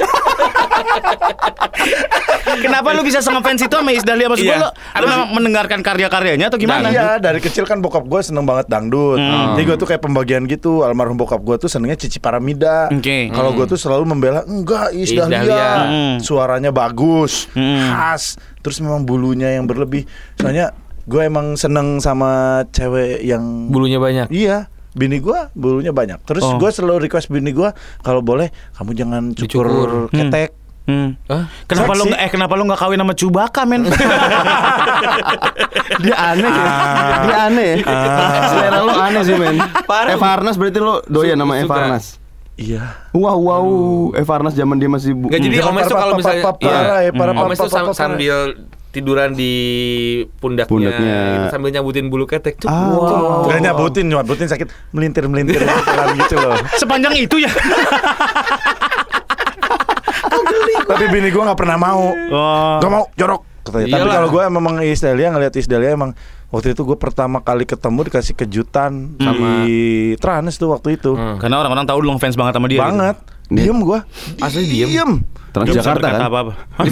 Kenapa 2.54 2.94
lu 2.94 3.02
bisa 3.02 3.18
ngefans 3.20 3.60
itu 3.60 3.74
sama 3.74 3.90
Is 3.90 4.04
Dahlia? 4.04 4.28
Maksud 4.28 4.44
Iya. 4.44 4.56
gua 4.56 4.62
lu, 4.62 4.68
lu 5.00 5.06
memang 5.06 5.28
mendengarkan 5.32 5.80
karya-karyanya 5.80 6.46
atau 6.48 6.56
gimana? 6.56 6.88
Iya, 6.88 7.18
dari 7.18 7.38
kecil 7.38 7.64
kan 7.64 7.80
bokap 7.80 8.04
gue 8.04 8.20
seneng 8.22 8.44
banget 8.44 8.68
dangdut. 8.68 9.18
Jadi 9.18 9.62
gue 9.64 9.76
tuh 9.76 9.88
kayak 9.88 10.02
pembagian 10.02 10.46
gitu. 10.46 10.82
Almarhum 10.82 11.16
bokap 11.16 11.40
gue 11.40 11.56
tuh 11.58 11.68
senengnya 11.68 11.96
Cici 11.96 12.18
Paramida. 12.18 12.88
Oke. 12.88 13.28
Kalau 13.30 13.52
gue 13.52 13.66
tuh 13.66 13.76
selalu 13.76 14.04
membela 14.06 14.44
enggak 14.44 14.92
Is 14.92 15.10
Is 15.10 15.18
Dahlia. 15.18 15.40
Dahlia. 15.40 15.68
Hmm. 15.84 16.14
Suaranya 16.20 16.70
bagus, 16.70 17.50
Hmm. 17.52 17.90
khas. 17.90 18.36
Terus 18.60 18.78
memang 18.80 19.02
bulunya 19.02 19.50
yang 19.50 19.66
berlebih. 19.66 20.06
Soalnya 20.36 20.72
gue 21.04 21.20
emang 21.20 21.52
seneng 21.54 21.98
sama 21.98 22.62
cewek 22.70 23.20
yang 23.20 23.68
bulunya 23.68 23.98
banyak. 23.98 24.28
Iya. 24.30 24.72
Bini 24.94 25.18
gua 25.18 25.50
bulunya 25.52 25.90
banyak. 25.90 26.22
Terus 26.22 26.42
Oh. 26.42 26.56
gua 26.56 26.70
selalu 26.70 27.04
request 27.04 27.28
bini 27.28 27.50
gua 27.50 27.74
kalau 28.00 28.18
boleh 28.20 28.48
kamu 28.72 28.90
jangan 28.94 29.22
cukur, 29.30 29.66
Dicukur. 29.66 29.90
ketek. 30.08 30.50
Hmm. 30.84 31.16
Hah? 31.26 31.48
Kenapa 31.64 31.92
lu 31.92 32.04
Seksi. 32.04 32.10
nggak- 32.10 32.22
eh 32.22 32.30
kenapa 32.30 32.52
lu 32.54 32.62
nggak 32.64 32.76
kawin 32.78 32.98
sama 32.98 33.14
Cubaka 33.14 33.62
men? 33.64 33.88
Dia 36.00 36.16
aneh 36.30 36.44
ya. 36.44 36.66
Dia 37.22 37.36
aneh 37.48 37.66
ya. 37.66 37.76
Selera 38.46 38.78
lo 38.80 38.92
aneh 38.92 39.22
sih 39.22 39.34
men. 39.34 39.56
Evarnas 40.10 40.54
berarti 40.54 40.78
lo 40.78 41.00
doyan 41.06 41.36
nama 41.36 41.56
Suka. 41.56 41.64
Evarnas. 41.64 42.04
Iya. 42.54 42.84
Wow 43.10 43.38
wow, 43.40 43.66
Evarnas 44.14 44.52
zaman 44.52 44.76
dia 44.76 44.86
masih 44.86 45.10
bu- 45.10 45.26
Gak 45.26 45.40
jadi 45.40 45.58
Jangan 45.58 45.72
Omes 45.72 45.84
tuh 45.84 45.96
kalau 45.96 46.14
misalnya 46.14 46.42
iya. 46.60 47.02
ya, 47.02 47.10
Omes 47.34 47.58
tuh 47.58 47.70
sambil 47.92 48.36
tiduran 48.94 49.34
di 49.34 49.52
pundaknya, 50.38 50.70
Pundaknya. 50.70 51.18
gitu, 51.34 51.46
sambil 51.50 51.70
nyabutin 51.70 52.06
bulu 52.06 52.24
ketek 52.24 52.56
tuh. 52.56 52.70
Ah. 52.70 52.94
Wow. 52.94 53.50
Gak 53.50 53.60
nyabutin, 53.60 54.06
nyabutin 54.06 54.46
sakit 54.46 54.70
melintir 54.94 55.26
melintir 55.26 55.58
gitu 56.22 56.38
loh. 56.38 56.54
Sepanjang 56.78 57.18
itu 57.18 57.42
ya. 57.42 57.50
Tapi 60.84 61.04
bini 61.08 61.28
gua 61.28 61.50
nggak 61.50 61.58
pernah 61.58 61.76
mau. 61.76 62.12
Oh. 62.30 62.76
Gak 62.78 62.90
mau 62.90 63.04
jorok 63.14 63.42
katanya. 63.64 63.86
Tapi 63.88 63.98
Iyalah. 63.98 64.14
kalau 64.14 64.28
gue 64.30 64.42
memang 64.52 64.74
Isdelia 64.84 65.28
ngeliat 65.32 65.54
Isdelia 65.56 65.90
emang 65.90 66.12
waktu 66.52 66.76
itu 66.76 66.84
gue 66.84 66.94
pertama 66.94 67.40
kali 67.40 67.64
ketemu 67.64 68.06
dikasih 68.06 68.34
kejutan 68.36 69.16
di 69.16 69.34
Trans 70.20 70.54
tuh 70.54 70.70
waktu 70.70 71.00
itu. 71.00 71.16
Hmm. 71.16 71.40
Karena 71.40 71.58
orang-orang 71.58 71.88
tahu 71.88 71.98
lu 71.98 72.12
ngefans 72.14 72.36
banget 72.36 72.54
sama 72.54 72.68
dia. 72.68 72.80
Banget. 72.80 73.16
Dia- 73.18 73.32
Diem 73.52 73.78
gue. 73.84 74.00
Asli 74.40 74.64
diem. 74.64 75.20
Transjakarta 75.54 76.06
kan? 76.10 76.20
Apa 76.26 76.38
apa? 76.42 76.52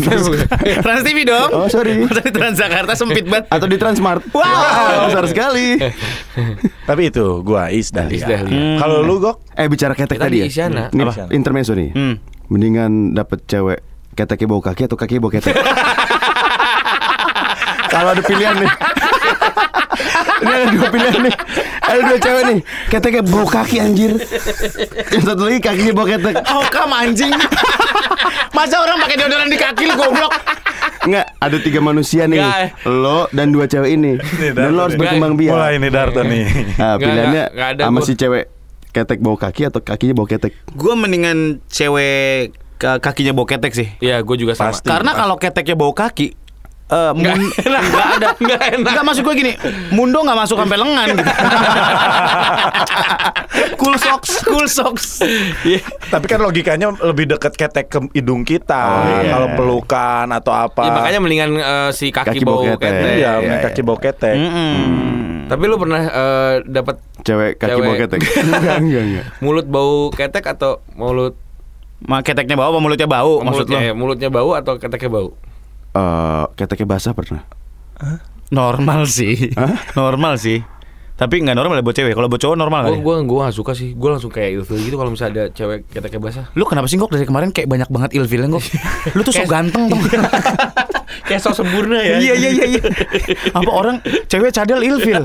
Trans 0.86 1.02
TV 1.02 1.26
dong. 1.26 1.50
Oh, 1.50 1.66
sorry. 1.66 1.98
Masa 1.98 2.22
di 2.22 2.30
Transjakarta 2.30 2.94
sempit 2.94 3.26
banget. 3.26 3.50
Atau 3.50 3.66
di 3.66 3.74
Transmart. 3.74 4.22
Wow. 4.30 5.10
besar 5.10 5.26
sekali. 5.26 5.82
Tapi 6.88 7.10
itu 7.10 7.42
gue 7.42 7.62
Isdelia. 7.74 8.14
Isdelia. 8.14 8.54
Hmm. 8.54 8.78
Kalau 8.78 9.02
lu 9.02 9.18
gok 9.18 9.42
Eh 9.58 9.66
bicara 9.66 9.98
ketek 9.98 10.14
Tadi 10.14 10.38
tadi 10.38 10.40
ya. 10.44 10.46
Isyana. 10.46 10.94
Ini 10.94 11.02
Apa? 11.02 11.34
intermezzo 11.34 11.74
nih. 11.74 11.90
Hmm. 11.90 12.22
Mendingan 12.46 13.18
dapet 13.18 13.42
cewek 13.50 13.82
keteknya 14.14 14.46
bau 14.46 14.62
kaki 14.62 14.86
atau 14.86 14.94
kaki 14.94 15.18
bau 15.18 15.32
ketek. 15.32 15.58
Kalau 17.92 18.14
ada 18.14 18.22
pilihan 18.22 18.62
nih. 18.62 18.70
Ini 20.42 20.50
ada 20.50 20.66
dua 20.74 20.88
pilihan 20.90 21.20
nih. 21.22 21.34
Ada 21.82 22.00
dua 22.02 22.18
cewek 22.18 22.42
nih. 22.50 22.58
Keteknya 22.90 23.22
bau 23.22 23.46
kaki 23.46 23.76
anjir. 23.78 24.12
Yang 25.12 25.22
satu 25.22 25.42
lagi 25.46 25.58
kakinya 25.62 25.92
bau 25.94 26.06
ketek. 26.08 26.34
Oh, 26.50 26.64
kam 26.72 26.90
anjing. 26.90 27.32
Masa 28.50 28.82
orang 28.82 28.98
pakai 29.00 29.16
deodoran 29.20 29.48
di 29.48 29.58
kaki 29.58 29.82
lu 29.86 29.94
goblok. 29.94 30.32
Enggak, 31.02 31.26
ada 31.38 31.56
tiga 31.58 31.80
manusia 31.82 32.30
nih. 32.30 32.42
Nggak. 32.42 32.86
Lo 32.90 33.26
dan 33.30 33.50
dua 33.50 33.66
cewek 33.66 33.90
ini. 33.94 34.18
Dan 34.54 34.74
lo 34.74 34.86
harus 34.86 34.98
berkembang 34.98 35.34
biak. 35.38 35.52
mulai 35.54 35.78
ini 35.78 35.88
Darto 35.90 36.22
nih. 36.22 36.44
Nah, 36.78 36.94
pilihannya 36.98 37.44
nggak, 37.54 37.68
ada 37.78 37.82
sama 37.86 38.00
gua. 38.02 38.06
si 38.06 38.12
cewek 38.14 38.44
ketek 38.92 39.18
bau 39.24 39.36
kaki 39.40 39.62
atau 39.66 39.80
kakinya 39.82 40.14
bau 40.14 40.28
ketek. 40.28 40.52
Gue 40.74 40.94
mendingan 40.94 41.62
cewek 41.70 42.54
kakinya 42.78 43.32
bau 43.34 43.46
ketek 43.46 43.72
sih. 43.72 43.88
Iya, 44.02 44.22
gue 44.22 44.36
juga 44.36 44.58
sama. 44.58 44.74
Pasti. 44.74 44.86
Karena 44.90 45.12
kalau 45.14 45.36
keteknya 45.38 45.76
bau 45.78 45.94
kaki 45.94 46.34
eh 46.92 47.10
Nggak 47.10 47.34
enak. 47.64 47.82
nggak 47.82 48.06
ada 48.12 48.28
Nggak 48.36 48.62
enak. 48.70 48.90
nggak 48.92 49.04
masuk 49.04 49.22
gue 49.24 49.34
gini 49.34 49.52
mundo 49.90 50.20
nggak 50.20 50.38
masuk 50.38 50.56
sampai 50.56 50.76
lengan 50.76 51.06
gitu 51.10 51.22
cool 53.76 53.96
socks 53.96 54.32
cool 54.42 54.66
socks 54.66 55.06
Iya. 55.62 55.80
Tapi 56.08 56.26
kan 56.26 56.38
logikanya 56.38 56.92
lebih 57.00 57.24
dekat 57.26 57.54
ketek 57.54 57.86
ke 57.86 57.98
hidung 58.12 58.42
kita. 58.42 58.82
Oh, 58.82 59.02
iya. 59.16 59.30
Kalau 59.30 59.48
pelukan 59.54 60.26
atau 60.28 60.52
apa. 60.52 60.82
Ya, 60.82 60.90
makanya 60.92 61.20
mendingan 61.20 61.50
eh, 61.54 61.90
si 61.90 62.10
kaki, 62.10 62.28
Kaki 62.34 62.44
bau 62.44 62.62
ketek. 62.66 62.80
ketek. 62.82 63.14
iya, 63.16 63.30
main 63.38 63.58
kaki 63.60 63.80
bau 63.80 63.96
ketek. 63.96 64.34
Mm-mm. 64.34 64.74
Tapi 65.46 65.62
lu 65.64 65.76
pernah 65.76 66.00
eh, 66.02 66.54
dapat 66.64 66.96
Cewek 67.22 67.56
kaki 67.56 67.70
Cewek. 67.70 67.84
bau 67.84 67.94
ketek. 67.96 68.20
enggak, 68.44 68.76
enggak, 68.78 69.02
enggak. 69.04 69.24
mulut 69.38 69.66
bau 69.66 69.94
ketek 70.10 70.44
atau 70.48 70.72
mulut 70.92 71.34
Ma 72.02 72.18
keteknya 72.18 72.56
bau 72.56 72.66
apa 72.68 72.80
mulutnya 72.80 73.06
bau 73.06 73.38
maksud 73.40 73.62
lo 73.64 73.70
mulutnya, 73.70 73.80
eh, 73.80 73.94
mulutnya 73.94 74.28
bau 74.28 74.50
atau 74.52 74.74
keteknya 74.74 75.06
bau? 75.08 75.28
Eh, 75.92 76.44
keteknya 76.54 76.88
basah 76.88 77.12
pernah. 77.12 77.44
normal 78.48 79.04
sih 79.04 79.52
normal 79.94 80.36
sih 80.36 80.60
tapi 81.12 81.38
nggak 81.38 81.54
normal 81.54 81.76
ya 81.76 81.82
buat 81.82 81.94
cewek 81.94 82.12
kalau 82.12 82.26
buat 82.26 82.36
cowok 82.38 82.56
normal 82.56 82.80
Gue 82.82 82.90
kali 82.90 83.00
gua 83.00 83.16
gua 83.22 83.40
gak 83.44 83.54
suka 83.54 83.72
sih. 83.72 83.92
Gue 83.92 84.08
langsung 84.08 84.26
kayak 84.28 84.58
ilfil 84.58 84.80
gitu 84.80 84.96
kalau 84.96 85.08
misalnya 85.08 85.32
ada 85.32 85.44
cewek 85.50 85.86
keteknya 85.86 86.18
basah. 86.18 86.44
lu 86.52 86.64
kenapa 86.64 86.84
sih 86.84 86.96
Gok 86.96 87.08
dari 87.10 87.22
kemarin 87.22 87.48
kayak 87.48 87.68
banyak 87.68 87.86
banget 87.86 88.10
ilfilnya 88.14 88.48
Gok 88.50 88.64
lu 89.14 89.20
tuh 89.20 89.30
sok 89.30 89.38
Kayak- 89.38 89.52
ganteng 89.52 89.82
Gok. 89.86 90.00
kayak 91.28 91.40
sok 91.40 91.54
sempurna 91.54 92.00
ya. 92.00 92.16
iya 92.18 92.34
iya 92.34 92.50
iya 92.50 92.66
iya 92.72 92.82
apa 93.52 93.70
orang 93.70 93.96
cewek 94.26 94.50
cadel 94.50 94.80
ilfil 94.80 95.20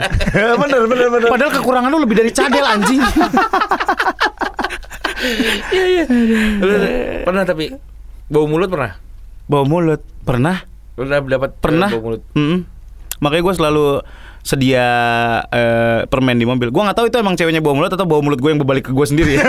bener 0.54 0.82
bener 0.86 1.08
bener. 1.10 1.28
padahal 1.28 1.52
kekurangan 1.54 1.90
lu 1.90 2.00
lebih 2.00 2.16
dari 2.18 2.30
cadel 2.30 2.62
anjing 2.62 3.00
Iya 5.68 5.86
iya. 5.88 6.04
Pernah 7.24 7.44
tapi 7.44 7.74
bau 8.28 8.46
mulut 8.46 8.70
pernah? 8.70 9.07
Bau 9.48 9.64
mulut 9.64 10.04
pernah 10.24 10.64
Pernah 10.94 11.22
dapat 11.22 11.52
pernah 11.58 11.90
bau 11.90 12.04
mulut? 12.04 12.22
Mm-mm. 12.34 12.66
makanya 13.18 13.44
gue 13.44 13.56
selalu 13.56 13.86
sedia 14.42 14.86
eh, 15.50 16.00
permen 16.08 16.38
di 16.38 16.48
mobil 16.48 16.70
gue 16.70 16.82
nggak 16.82 16.96
tahu 16.96 17.08
itu 17.08 17.18
emang 17.18 17.36
ceweknya 17.36 17.60
bau 17.60 17.76
mulut 17.76 17.92
atau 17.92 18.08
bau 18.08 18.24
mulut 18.24 18.40
gue 18.40 18.50
yang 18.50 18.60
berbalik 18.60 18.88
ke 18.88 18.92
gue 18.92 19.06
sendiri 19.06 19.36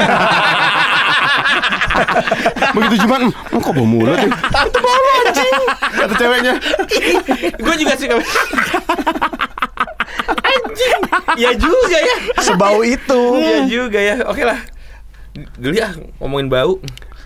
Begitu 2.69 2.95
cuma, 3.07 3.17
"Hmm, 3.19 3.33
kok 3.59 3.73
bau 3.75 3.89
mulut 3.89 4.15
ya? 4.15 4.29
Itu 4.69 4.79
bau 4.79 5.07
anjing. 5.25 5.55
Kata 5.99 6.15
ceweknya. 6.15 6.55
gue 7.65 7.75
juga 7.75 7.95
sih 7.97 8.07
Anjing. 10.39 11.01
Ya 11.39 11.51
juga 11.57 11.99
ya. 11.99 12.17
Sebau 12.39 12.85
itu. 12.85 13.23
Iya 13.41 13.59
juga 13.67 13.99
ya. 13.99 14.15
Oke 14.29 14.43
lah. 14.47 14.59
Dulu 15.59 15.75
ya 15.75 15.91
ngomongin 16.23 16.47
bau. 16.47 16.79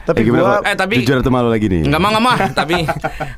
Tapi 0.03 0.21
Eh, 0.21 0.27
gua 0.27 0.59
Pak? 0.59 0.61
eh, 0.65 0.75
tapi- 0.75 0.97
jujur 0.99 1.17
atau 1.17 1.31
malu 1.31 1.47
lagi 1.47 1.67
nih? 1.67 1.83
nggak 1.85 1.97
mah 1.97 2.11
nggak 2.11 2.25
mah 2.25 2.37
tapi 2.59 2.75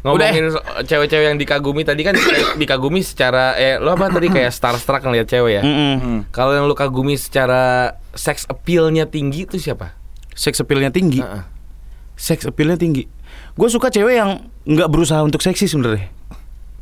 ngomongin 0.01 0.45
so- 0.49 0.65
cewek-cewek 0.83 1.27
yang 1.27 1.37
dikagumi 1.37 1.83
tadi 1.83 2.01
kan 2.01 2.17
dikagumi 2.55 3.01
secara 3.01 3.53
eh 3.55 3.77
lo 3.77 3.93
apa 3.93 4.09
tadi 4.09 4.29
kayak 4.29 4.49
starstruck 4.49 5.03
ngeliat 5.03 5.27
cewek 5.27 5.53
ya. 5.55 5.63
Mm-mm. 5.63 6.31
Kalau 6.31 6.53
yang 6.53 6.65
lo 6.65 6.73
kagumi 6.73 7.15
secara 7.15 7.93
sex 8.11 8.47
appeal-nya 8.47 9.05
tinggi 9.05 9.45
itu 9.45 9.57
siapa? 9.57 9.93
seks 10.31 10.59
appeal-nya 10.59 10.91
tinggi 10.91 11.21
Heeh. 11.21 11.43
seks 12.15 12.43
appeal-nya 12.45 12.75
tinggi 12.75 13.07
gue 13.55 13.69
suka 13.69 13.87
cewek 13.87 14.15
yang 14.17 14.31
nggak 14.65 14.89
berusaha 14.89 15.21
untuk 15.21 15.39
seksi 15.39 15.67
sebenarnya 15.67 16.11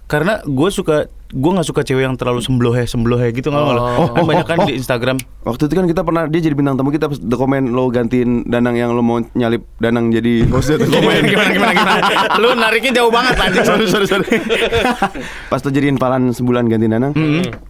karena 0.04 0.42
gue 0.42 0.68
suka 0.68 0.96
gue 1.26 1.50
nggak 1.50 1.64
suka 1.64 1.80
cewek 1.80 2.04
yang 2.04 2.12
terlalu 2.12 2.38
semblohe 2.38 2.84
semblohe 2.84 3.32
gitu 3.32 3.48
nggak 3.48 3.64
Oh. 3.64 4.04
oh, 4.04 4.08
kan 4.12 4.22
banyak 4.22 4.44
kan 4.44 4.58
di 4.62 4.76
Instagram 4.76 5.16
Waktu 5.42 5.62
itu 5.64 5.74
kan 5.74 5.86
kita 5.86 6.02
pernah 6.02 6.28
dia 6.28 6.38
jadi 6.38 6.52
bintang 6.52 6.76
tamu 6.76 6.88
kita 6.88 7.08
pas 7.08 7.16
the 7.16 7.32
komen 7.32 7.72
lo 7.72 7.88
gantiin 7.88 8.44
Danang 8.44 8.76
yang 8.76 8.92
lo 8.92 9.00
mau 9.00 9.16
nyalip 9.32 9.64
Danang 9.76 10.08
jadi 10.08 10.44
tuh 10.44 10.52
komen. 10.92 11.24
gimana 11.24 11.50
gimana 11.50 11.72
gimana 11.72 12.00
lu 12.36 12.52
nariknya 12.52 12.92
jauh 12.94 13.08
banget 13.08 13.34
anjing 13.38 13.64
sorry 13.66 13.86
sorry 13.86 14.06
sorry. 14.06 14.28
pas 15.50 15.58
lo 15.58 15.70
jadiin 15.70 15.96
palan 15.96 16.28
sebulan 16.30 16.66
ganti 16.66 16.86
Danang, 16.86 17.12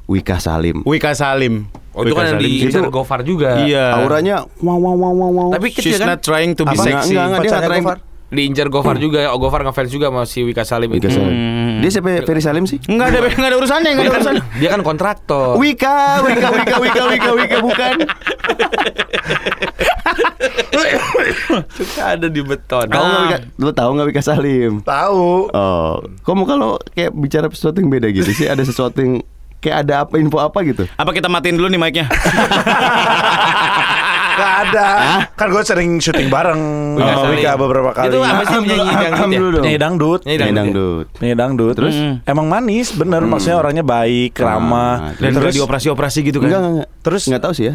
Wika 0.04 0.36
Salim. 0.36 0.82
Wika 0.82 1.14
Salim 1.14 1.70
Oh 1.92 2.02
itu 2.02 2.10
Wika 2.10 2.18
kan 2.18 2.24
yang 2.26 2.34
Salim. 2.34 2.50
di 2.50 2.66
Itu- 2.66 2.90
Gofar 2.90 3.20
juga. 3.22 3.62
iya 3.62 3.94
Auranya 3.94 4.42
wow 4.58 4.74
wow 4.74 4.94
wow 4.96 5.12
wow 5.14 5.30
wow. 5.30 5.48
Tapi 5.52 5.70
kecil 5.70 5.86
she's 5.86 6.00
kan? 6.00 6.08
not 6.08 6.20
trying 6.20 6.52
to 6.52 6.64
be 6.64 6.72
Apa? 6.72 6.82
sexy 6.82 7.14
Enggak, 7.14 7.24
enggak, 7.30 7.38
dia 7.38 7.46
Pacarnya 7.46 7.52
nggak 7.54 7.70
trying- 7.70 7.86
Gofar. 7.86 7.98
Diincar 8.32 8.66
Gofar 8.66 8.96
juga. 8.96 9.28
Oh 9.28 9.36
Gofar 9.36 9.60
ngefans 9.60 9.92
juga 9.92 10.08
sama 10.08 10.24
si 10.24 10.40
Wika 10.40 10.64
Salim 10.64 10.88
Wika. 10.90 11.04
Salim. 11.06 11.28
Hmm. 11.28 11.71
Dia 11.82 11.90
siapa 11.90 12.22
Ferry 12.22 12.38
Salim 12.38 12.64
sih? 12.64 12.78
Nggak 12.86 13.06
ada 13.10 13.18
nggak 13.26 13.50
ada 13.50 13.56
urusannya 13.58 13.90
nggak 13.90 14.04
Dia 14.06 14.06
ada 14.06 14.14
kan, 14.14 14.20
urusannya 14.22 14.42
dia 14.62 14.68
kan 14.70 14.80
kontraktor. 14.86 15.58
Wika, 15.58 15.98
Wika, 16.22 16.48
Wika, 16.54 16.76
Wika, 16.78 17.02
Wika, 17.10 17.30
Wika, 17.34 17.56
bukan. 17.58 17.94
Suka 21.74 22.02
ada 22.14 22.26
di 22.30 22.40
beton. 22.46 22.86
Tahu 22.86 23.02
nggak 23.02 23.22
Wika? 23.26 23.38
Lo 23.58 23.70
tahu 23.74 23.90
nggak 23.98 24.06
Wika 24.14 24.22
Salim? 24.22 24.72
Tahu. 24.86 25.50
Oh, 25.50 25.94
kamu 26.22 26.42
kalau 26.46 26.78
kayak 26.94 27.10
bicara 27.18 27.46
sesuatu 27.50 27.82
yang 27.82 27.90
beda 27.90 28.08
gitu 28.14 28.30
sih, 28.30 28.46
ada 28.46 28.62
sesuatu 28.62 29.02
yang 29.02 29.26
kayak 29.62 29.86
ada 29.86 29.94
apa 30.02 30.18
info 30.18 30.42
apa 30.42 30.58
gitu? 30.66 30.90
apa 30.98 31.10
kita 31.14 31.30
matiin 31.30 31.54
dulu 31.54 31.70
nih 31.70 31.78
mic-nya 31.78 32.06
Gak 34.32 34.52
ada. 34.64 34.88
Kan 35.32 35.46
gue 35.48 35.62
sering 35.62 35.90
syuting 35.96 36.28
bareng 36.28 36.60
Wika 36.94 37.04
sama 37.06 37.22
Salim. 37.22 37.36
Wika 37.36 37.52
beberapa 37.54 37.90
kali. 37.92 38.06
Itu 38.08 38.18
apa 38.20 38.42
sih 38.42 38.58
penyanyi 38.58 38.94
dangdut 38.94 39.28
ya? 39.28 39.38
dulu 39.38 39.48
dong. 39.50 39.62
Penyanyi 39.62 39.78
dangdut. 39.78 40.20
Penyanyi 40.22 40.38
Penyanyi 40.38 40.52
dangdut 40.52 40.56
ya? 40.56 40.58
dangdut. 40.58 41.06
Penyanyi 41.14 41.36
dangdut. 41.36 41.74
Terus 41.76 41.94
Mm. 41.94 42.14
emang 42.24 42.46
manis, 42.48 42.88
bener. 42.92 43.20
Maksudnya 43.22 43.56
orangnya 43.56 43.84
baik, 43.84 44.32
ramah. 44.36 45.14
dan 45.16 45.30
terus 45.32 45.52
dioperasi-operasi 45.54 46.18
gitu 46.24 46.38
kan 46.38 46.48
enggak, 46.48 46.60
enggak. 46.62 46.88
Terus- 47.02 47.26
nggak 47.28 47.42
tahu 47.42 47.52
sih 47.52 47.64
ya. 47.68 47.74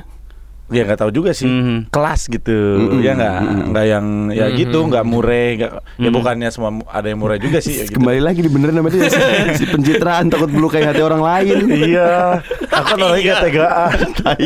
Ya 0.69 0.83
nggak 0.83 0.99
tahu 0.99 1.11
juga 1.11 1.31
sih. 1.31 1.45
Mhm. 1.45 1.87
Kelas 1.87 2.27
gitu. 2.27 2.51
Mm-mm. 2.51 2.99
Ya 2.99 3.11
nggak, 3.13 3.35
Mm-mm. 3.37 3.65
nggak 3.69 3.85
yang 3.85 4.05
ya 4.29 4.45
Mhm. 4.45 4.55
gitu, 4.57 4.79
nggak 4.83 5.03
mure. 5.03 5.45
nggak- 5.55 5.73
Ya 5.97 6.09
bukannya 6.09 6.49
semua 6.49 6.69
mu- 6.69 6.85
ada 6.85 7.05
yang 7.05 7.17
mure 7.17 7.37
juga 7.37 7.57
sih. 7.57 7.73
ya 7.73 7.83
gitu. 7.87 7.97
Kembali 7.97 8.19
lagi 8.19 8.39
dibenerin 8.39 8.75
sama 8.75 8.89
dia 8.89 9.05
si, 9.05 9.19
si 9.57 9.65
pencitraan 9.65 10.27
takut 10.27 10.47
melukai 10.47 10.83
hati 10.83 10.99
orang 10.99 11.19
lain. 11.19 11.57
iya, 11.69 12.39
aku 12.67 12.89
orangnya 12.95 13.33
gak 13.33 13.41
tegaan. 13.43 13.97
Tapi 14.17 14.45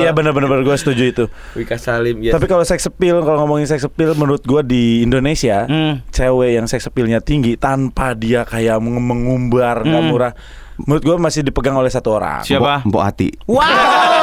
ya 0.00 0.10
bener-bener 0.10 0.60
gue 0.60 0.76
setuju 0.76 1.04
itu. 1.04 1.24
Wika 1.54 1.76
Salim 1.76 2.18
ya. 2.20 2.32
Tapi 2.32 2.44
kalau 2.44 2.62
sex 2.62 2.84
appeal, 2.84 3.20
kalau 3.20 3.38
ngomongin 3.40 3.64
sex 3.64 3.82
appeal, 3.82 4.12
menurut 4.12 4.42
gue 4.42 4.60
di 4.62 4.84
Indonesia, 5.00 5.64
Hmm. 5.64 6.02
cewek 6.08 6.50
yang 6.52 6.66
sex 6.66 6.84
appealnya 6.84 7.18
tinggi 7.18 7.54
tanpa 7.54 8.12
dia 8.12 8.42
kayak 8.42 8.76
meng- 8.76 9.00
mengumbar, 9.00 9.82
nggak 9.82 9.98
Hmm. 9.98 10.10
murah. 10.10 10.32
Menurut 10.76 11.02
gue 11.04 11.16
masih 11.16 11.40
dipegang 11.40 11.74
oleh 11.74 11.86
satu 11.86 12.10
orang. 12.12 12.42
Siapa? 12.42 12.82
Mbok 12.82 12.98
Ati. 13.00 13.28
wow 13.46 14.13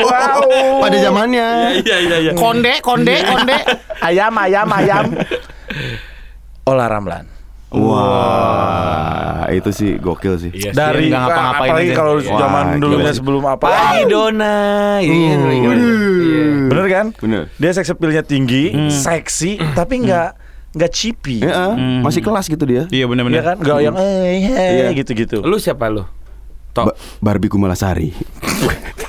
Wow. 0.00 0.80
Pada 0.80 0.96
zamannya. 0.98 1.48
Iya 1.80 1.96
iya 2.00 2.16
iya. 2.20 2.32
Konde, 2.34 2.78
konde, 2.80 3.16
konde. 3.22 3.56
Ayam, 4.00 4.32
ayam, 4.36 4.68
ayam. 4.70 5.04
Olah 6.64 6.86
Ramlan. 6.86 7.24
Wah, 7.70 9.46
itu 9.48 9.70
sih 9.70 9.90
gokil 9.96 10.34
sih. 10.36 10.50
Iya 10.50 10.70
sih. 10.70 10.76
Dari 10.76 11.06
nggak 11.06 11.20
ngapa-ngapain 11.22 11.70
apalagi 11.70 11.90
kalau 11.94 12.14
zaman 12.18 12.64
dulunya 12.76 13.06
gila. 13.06 13.14
sebelum 13.14 13.42
apa? 13.46 13.66
Dona. 14.04 14.58
Iya, 14.98 15.14
iya, 15.14 15.34
iya. 15.54 15.70
Iya. 15.70 16.44
Bener 16.66 16.86
kan? 16.90 17.06
Bener. 17.14 17.42
Dia 17.56 17.70
sex 17.70 17.86
appeal-nya 17.88 18.22
tinggi, 18.22 18.74
seksi, 18.90 19.62
tapi 19.72 20.02
nggak 20.02 20.30
nggak 20.70 20.90
cheapy. 20.90 21.42
Ya, 21.42 21.70
ah, 21.70 21.74
masih 22.02 22.22
kelas 22.22 22.46
gitu 22.46 22.62
dia. 22.66 22.86
Iya 22.86 23.02
Iya 23.02 23.06
benar-benar. 23.06 23.42
kan? 23.44 23.56
Nggak 23.58 23.78
yang 23.80 23.94
eh 23.94 24.38
hey, 24.50 24.70
Iya. 24.82 24.86
gitu-gitu. 24.98 25.38
Lu 25.42 25.54
siapa 25.56 25.86
lu? 25.86 26.02
Tok. 26.70 26.90
Ba- 26.90 26.96
Barbie 27.22 27.50
Kumalasari. 27.50 28.10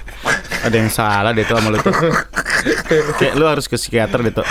Ada 0.61 0.75
yang 0.77 0.91
salah 0.93 1.31
deh 1.33 1.45
tuh 1.45 1.57
sama 1.57 1.69
lu 1.73 1.77
tuh. 1.81 1.93
Kayak 3.17 3.33
lu 3.37 3.45
harus 3.49 3.65
ke 3.65 3.75
psikiater 3.77 4.21
deh 4.21 4.33
tuh. 4.33 4.47